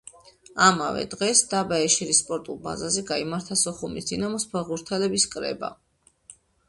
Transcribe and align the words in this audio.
ამავე 0.67 1.01
დღეს, 1.09 1.41
დაბა 1.51 1.77
ეშერის 1.89 2.21
სპორტულ 2.23 2.57
ბაზაზე 2.63 3.03
გაიმართა 3.11 3.59
სოხუმის 3.65 4.09
„დინამოს“ 4.13 4.47
ფეხბურთელების 4.55 5.27
კრება. 5.37 5.71